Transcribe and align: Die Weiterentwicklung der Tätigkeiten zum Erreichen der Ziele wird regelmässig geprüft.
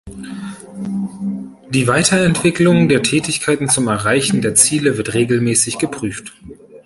Die 1.69 1.87
Weiterentwicklung 1.87 2.89
der 2.89 3.03
Tätigkeiten 3.03 3.69
zum 3.69 3.87
Erreichen 3.87 4.41
der 4.41 4.55
Ziele 4.55 4.97
wird 4.97 5.13
regelmässig 5.13 5.77
geprüft. 5.77 6.33